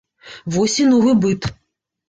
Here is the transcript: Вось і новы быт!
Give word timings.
Вось 0.55 0.79
і 0.85 0.89
новы 0.95 1.15
быт! 1.27 1.41